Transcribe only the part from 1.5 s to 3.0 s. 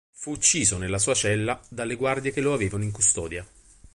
dalle guardie che lo avevano in